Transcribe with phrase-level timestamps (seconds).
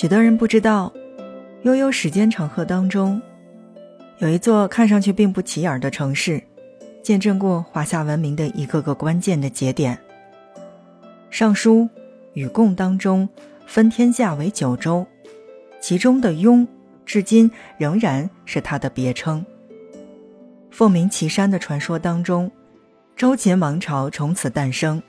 [0.00, 0.90] 许多人不知道，
[1.60, 3.20] 悠悠时间长河当中，
[4.16, 6.42] 有一座看上去并不起眼的城市，
[7.02, 9.94] 见证过华夏文明的一个个关键的节点。
[11.28, 11.80] 《尚书·
[12.32, 13.28] 禹贡》当中
[13.66, 15.06] 分天下为九州，
[15.82, 16.66] 其中的雍，
[17.04, 19.44] 至今仍然是它的别称。
[20.70, 22.50] 凤鸣岐山的传说当中，
[23.14, 25.02] 周秦王朝从此诞生，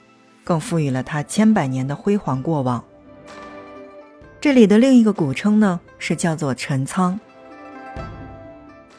[0.43, 2.83] 更赋予了它千百年的辉煌过往。
[4.41, 7.19] 这里的另一个古称呢，是叫做陈仓。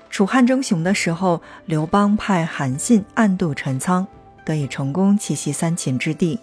[0.08, 4.06] 楚汉争雄的时候，刘邦派韩信暗渡陈仓，
[4.44, 6.38] 得以成功栖息三秦之地。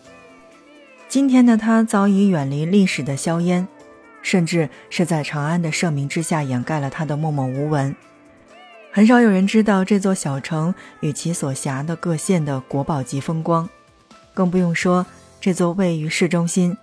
[1.07, 3.65] 今天的他早已远离历史的硝烟，
[4.21, 7.95] 甚至是在长安的盛名之下掩盖了他的默默无闻。
[8.91, 13.69] 很少有人知道这座小城与其所辖的各县的国宝级风光，
[14.33, 15.05] 更不用说
[15.39, 16.75] 这座位于市中心。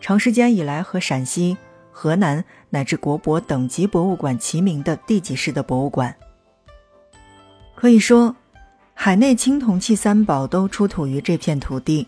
[0.00, 1.56] 长时间以来和陕西、
[1.90, 6.14] 河南乃至国博等级博物馆齐名的地级市的博物馆，
[7.74, 8.34] 可以说，
[8.94, 12.06] 海内青铜器三宝都出土于这片土地。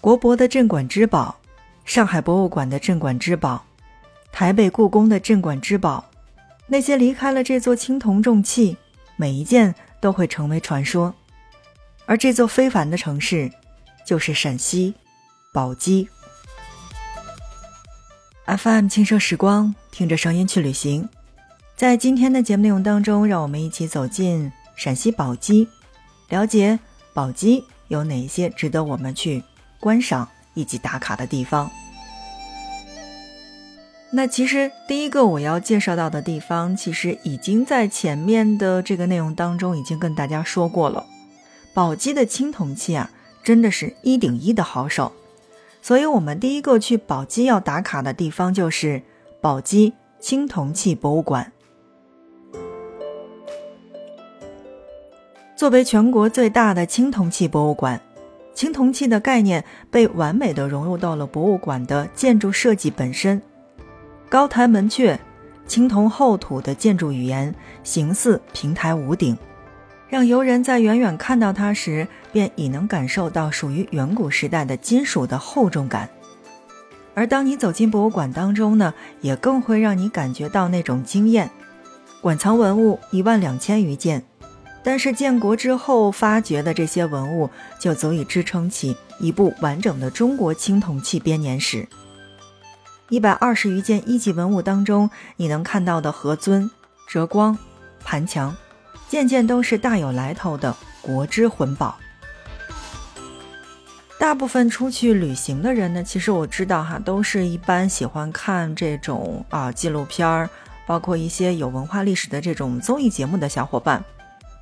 [0.00, 1.38] 国博的镇馆之宝，
[1.84, 3.64] 上海博物馆的镇馆之宝，
[4.32, 6.08] 台北故宫的镇馆之宝，
[6.66, 8.76] 那些离开了这座青铜重器，
[9.16, 11.14] 每一件都会成为传说。
[12.06, 13.50] 而这座非凡的城市，
[14.06, 14.94] 就是陕西
[15.52, 16.08] 宝鸡。
[18.48, 21.06] FM 轻奢时光，听着声音去旅行。
[21.76, 25.68] 在今天的节目内容当中，让我们一起走进陕西宝鸡，
[26.30, 26.78] 了解
[27.12, 29.44] 宝鸡有哪些值得我们去
[29.78, 31.70] 观赏以及打卡的地方。
[34.10, 41.04] 那其实第一个我要介绍到的地方，其实已经在前面的这个内容当中已经跟大家说过了。
[41.74, 43.10] 宝鸡的青铜器啊，
[43.44, 45.12] 真的是一顶一的好手。
[45.80, 49.02] 所以，我们第一个去宝鸡要打卡的地方就是
[49.40, 51.52] 宝鸡青铜器博物馆。
[55.56, 58.00] 作为全国最大的青铜器博物馆，
[58.54, 63.40] 青铜器的概念被完美的融入到了博物馆的建筑设计本身。
[64.28, 65.18] 高台门阙，
[65.66, 69.36] 青铜厚土的建筑语言，形似平台屋顶。
[70.08, 76.08] 让游人在远远看到它时，便已能感受到属于远古时代的金属的厚重感。
[77.14, 81.50] 而当你走进博物馆当中呢，也更会让你感觉到那种惊艳。
[82.20, 84.24] 馆藏文物一万两千余件，
[84.84, 87.50] 但是建国之后发掘的这些文物，
[87.80, 91.88] 就足以支撑起一部完整的中国青铜器编年史。
[93.08, 96.70] 一百二十余件一级文物当中，你能看到的何尊、
[97.08, 97.56] 折光、
[98.04, 98.54] 盘墙。
[99.08, 101.98] 件件都是大有来头的国之魂宝。
[104.18, 110.50] 大部分出去旅行的人呢，其实我知道哈，都是一般喜欢看这种啊纪录片儿，
[110.86, 114.04] 包括一些有文化历史的这种综艺节目的小伙伴。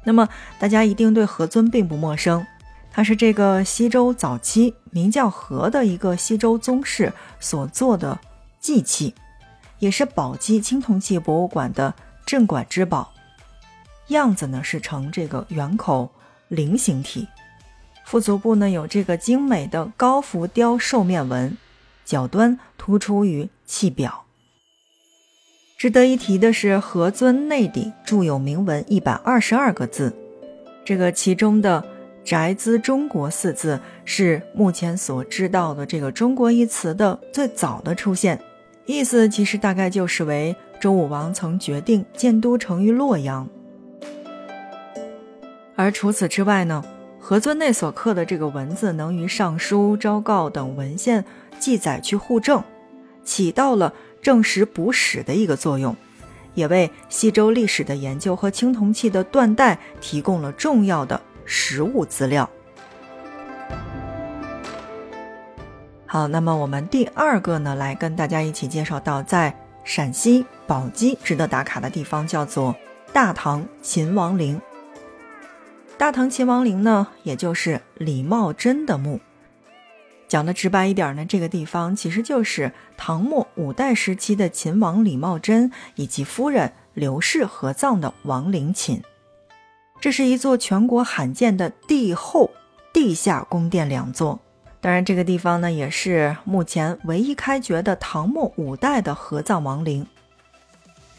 [0.04, 0.28] 那么
[0.58, 2.46] 大家一定对何尊并不陌生，
[2.92, 8.20] 他是这个西周早期名叫何的一个西周宗室所做的
[8.60, 9.14] 祭器，
[9.78, 11.94] 也是宝鸡青铜器博物馆的
[12.26, 13.10] 镇馆之宝。
[14.08, 16.12] 样子呢是呈这个圆口
[16.48, 17.26] 菱形体，
[18.06, 21.58] 腹足部呢有这个精美的高浮雕兽面纹，
[22.04, 24.24] 角端突出于器表。
[25.76, 30.14] 值得一提的是，何尊内底铸有铭文一百二十二个字，
[30.84, 31.84] 这个其中的
[32.24, 38.40] “宅兹中国”四字是目前所知道的这个“中国”一词的最早的出现，
[38.86, 43.48] 意思其实大概就是为周武王曾决定建都城于洛阳。
[45.74, 46.82] 而除此之外呢，
[47.28, 51.25] 何尊内所刻的这个文字能与尚书、昭告等文献
[51.59, 52.62] 记载去互证，
[53.25, 53.92] 起到了
[54.22, 55.97] 证实补史的一个作用，
[56.54, 62.48] 也为西周历史的研究和青铜器的断代提供了重要的实物资料。
[66.06, 69.53] 好，那么我们第二个呢，来跟大家一起介绍到在
[69.83, 72.77] 陕西宝鸡值得打卡的地方，叫做
[73.12, 74.60] 大唐秦王陵。
[75.98, 79.19] 大唐秦王陵呢，也就是李茂贞的墓。
[80.28, 89.03] 讲的直白一点呢，这个地方其实就是唐末五代时期的秦王李茂贞以及夫人刘氏合葬的王陵寝。
[89.98, 92.51] 这是一座全国罕见的帝后
[92.93, 94.39] 地下宫殿两座。
[94.83, 100.07] 当然，这个地方呢，也是目前唯一开掘的唐末五代的合葬王陵。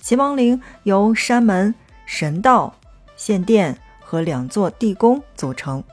[0.01, 1.73] 秦王陵由山门、
[2.05, 2.75] 神道、
[3.15, 3.75] 献殿。
[4.09, 5.83] 和两座地宫组成，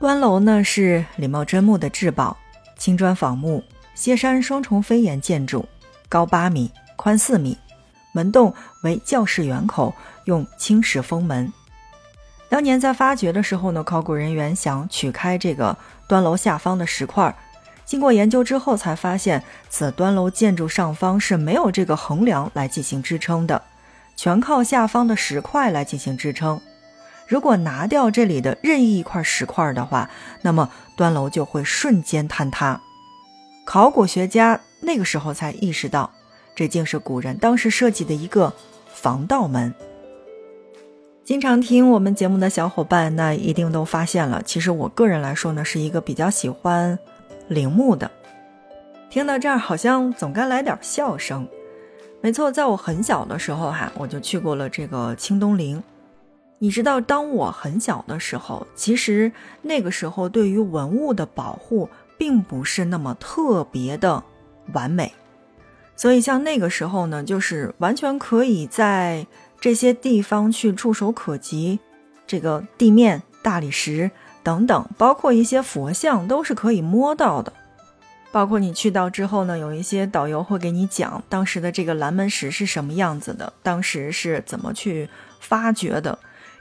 [0.00, 2.36] 端楼呢是李茂贞墓的至宝，
[2.76, 3.62] 青砖仿木，
[3.94, 5.64] 歇山双重飞檐建筑，
[6.08, 7.56] 高八米，宽四米，
[8.10, 8.52] 门洞
[8.82, 11.52] 为教室圆口，用青石封门。
[12.48, 15.78] 当年在发掘的时候呢，考古人员想取开这个
[16.08, 17.32] 端楼下方的石块，
[17.84, 23.62] 经过研究之后才发现，此端楼建筑上方是没有这个横梁来进行支撑的，
[24.16, 26.60] 全靠下方的石块来进行支撑。
[27.28, 30.10] 如果拿掉这里的任意一块石块的话，
[30.40, 32.80] 那么端楼就会瞬间坍塌。
[33.66, 36.10] 考古学家那个时候才意识到，
[36.54, 38.54] 这竟是古人当时设计的一个
[38.86, 39.74] 防盗门。
[41.22, 44.42] 经常听我们节目的小伙伴，那一定都发现了。
[44.42, 46.98] 其实我个人来说呢，是一个比较喜欢
[47.48, 48.10] 陵墓的。
[49.10, 51.46] 听到这儿，好像总该来点笑声。
[52.22, 55.82] 没错，在我很小的时候哈，我就去过了这个清东陵。
[56.58, 59.30] 你知道，当我很小的时候，其实
[59.62, 64.22] 那个时候对于文物的保护并不是那么特别的
[64.72, 65.12] 完美，
[65.96, 69.26] 所以像那个时候呢，就是完全可以在。
[69.60, 71.80] 这些地方去触手可及，
[72.28, 74.08] 这个地面、大理石
[74.44, 77.52] 等等，包括一些佛像，都是可以摸到的。
[78.30, 85.10] 包括你去到之后呢，有一些导游会给你讲当时的这个蓝门石是什么样子的，当时是怎么去
[85.40, 86.16] 发掘的。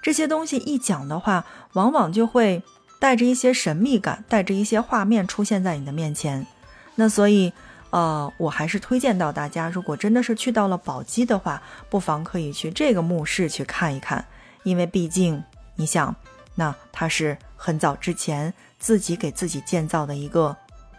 [0.08, 1.44] 这些东西一讲的话，
[1.74, 2.64] 往往就会
[2.98, 6.48] 带着一些神秘感，带着一些画面出现在你的面前。
[6.96, 7.52] 那所以。
[7.90, 14.24] 呃，我还是推荐到大家，如果真的是去到了宝鸡的话，不妨可以去这个墓室去看一看，
[14.64, 15.42] 因为毕竟
[15.76, 16.14] 你想，
[16.54, 20.56] 那它是很早之前自己给自己建造的一个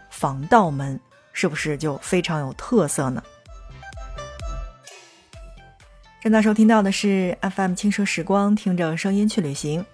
[0.09, 0.99] 防盗门，
[1.31, 3.21] 是不是就非常有特色呢？
[6.21, 9.85] 正在收听到的是 FM 轻奢时光，听着声音去旅行。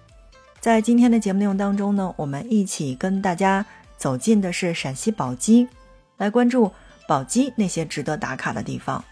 [0.58, 3.64] 在今天的节目内容当中呢，我们一起跟大家
[3.96, 5.68] 走进的是陕西宝鸡，
[6.16, 6.72] 来关注。
[7.06, 9.04] 宝鸡那些值得打卡的地方，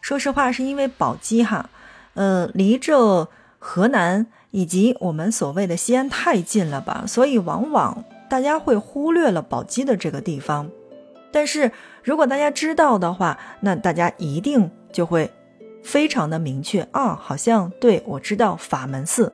[0.00, 1.68] 说实话，是因为宝鸡哈，
[2.14, 3.28] 呃，离着
[3.58, 10.70] 河南以及我们所谓的西安太近了吧，所以往往大家会忽略了宝鸡的这个地方。
[11.30, 11.70] 但是
[12.02, 15.30] 如果大家知道的话，那大家一定就会
[15.86, 19.32] 非常的明确啊，好像对我知道法门寺，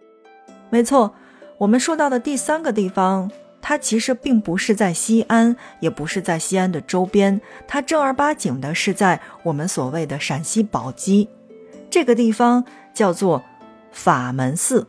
[0.68, 1.14] 没错，
[1.56, 3.30] 我们说到的第三个地方。
[3.64, 11.28] 它其实并不是在西安，也不是在西安的周边，它正儿八经的是在我们所谓的陕西宝鸡，
[11.88, 13.40] 这个地方叫做
[13.92, 14.86] 法门寺。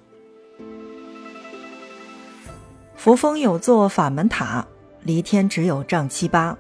[2.96, 4.66] 扶风有座法门塔，
[5.04, 6.58] 离天只有丈七八。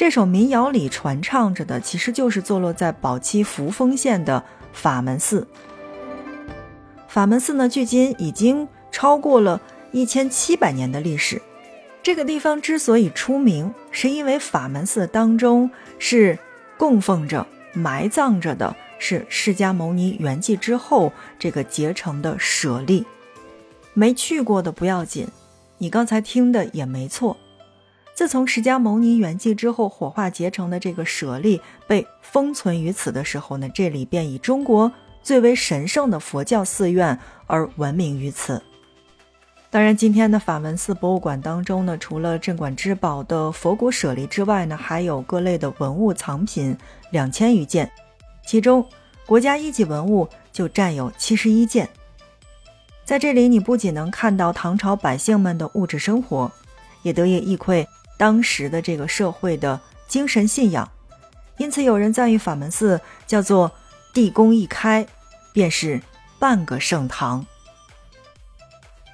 [0.00, 4.42] 这首民谣里传唱着的，其实就是坐落在宝鸡扶风县的
[4.72, 5.46] 法门寺。
[7.06, 9.60] 法门寺呢，距今已经超过了。
[9.92, 11.42] 一千七百年的历史，
[12.02, 16.38] 这个地方之所以出名，是因为法门寺当中是
[16.78, 23.04] 供奉着、埋葬着的，是释迦牟尼圆寂之后这个结成的舍利。
[23.92, 25.28] 没去过的不要紧，
[25.76, 27.36] 你刚才听的也没错。
[28.20, 38.62] 自从释迦牟尼圆寂之后，火化结成的这个舍利被封存于此的时候呢，这里便以中国最为神圣的佛教寺院而闻名于此。
[39.70, 46.76] 当然，今天的法门寺博物馆当中呢，除了镇馆之宝的佛骨舍利之外呢，还有各类的文物藏品
[47.12, 47.90] 两千余件，
[48.44, 48.86] 其中
[49.24, 51.88] 国家一级文物就占有七十一件。
[53.02, 56.52] 在这里，你不仅能看到唐朝百姓们的物质生活，
[57.00, 57.88] 也得以一窥
[58.20, 60.86] 当时的这个社会的精神信仰。
[61.56, 63.72] 因此，有人赞誉法门寺叫做
[64.12, 65.06] “地宫一开，
[65.54, 66.02] 便是
[66.38, 67.46] 半个盛唐”。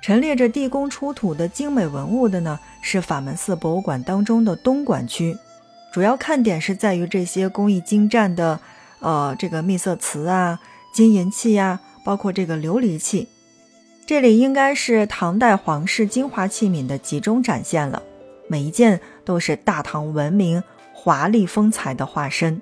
[0.03, 5.39] 陈列着地宫出土的精美文物的呢，是法门寺博物馆当中的东馆区，
[5.93, 8.59] 主要看点是在于这些工艺精湛的，
[8.99, 10.59] 呃，这个秘色瓷啊、
[10.93, 13.29] 金银器呀，包括这个琉璃器。
[14.05, 18.03] 这里应该是唐代皇室精华器皿的集中展现了，
[18.49, 20.62] 每一件都是大唐文明
[20.93, 22.61] 华丽风采的化身。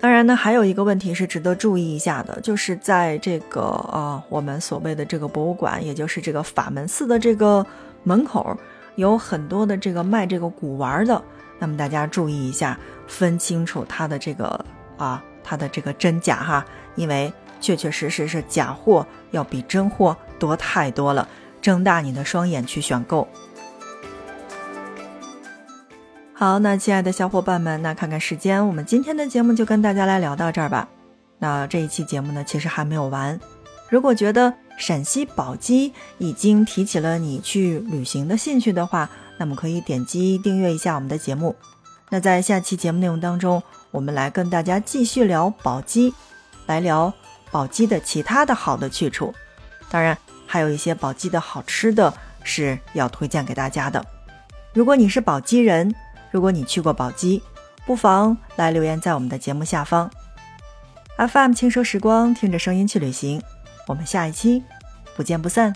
[0.00, 3.60] 当然呢，还有一个问题是值得注意一下的，就是在这个
[3.92, 7.64] 呃，我们所谓的这个博物馆，也就是这个法门寺的这个
[8.02, 8.56] 门口，
[8.96, 11.22] 有很多的这个卖这个古玩的。
[11.60, 14.64] 那么大家注意一下，分清楚它的这个
[14.96, 16.66] 啊，它的这个真假哈，
[16.96, 21.28] 因为确确实实是假货要比真货多太多了，
[21.60, 23.28] 睁大你的双眼去选购。
[26.42, 30.88] 好，那亲爱的小伙伴们，那看看时间，我们今天的节目就跟大家来聊到这儿吧。
[31.38, 33.38] 那这一期节目呢，其实还没有完。
[33.88, 39.08] 如果觉得陕西宝鸡已经提起了你去旅行的兴趣的话，
[39.38, 41.54] 那么可以点击订阅一下我们的节目。
[42.10, 46.12] 那在下期节目内容当中，我们来跟大家继续聊宝鸡，
[46.66, 47.14] 来聊
[47.52, 49.32] 宝鸡的其他的好的去处。
[49.88, 54.04] 当然，还有一些宝鸡的好吃的是要推荐给大家的。
[54.74, 55.94] 如果你是宝鸡人，
[56.32, 57.40] 如果你去过宝鸡，
[57.86, 60.10] 不妨来留言在我们的节目下方。
[61.18, 63.40] FM 轻奢时光，听着声音去旅行。
[63.86, 64.64] 我们下一期
[65.14, 65.72] 不见不散。